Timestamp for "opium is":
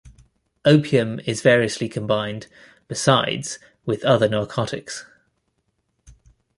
0.65-1.43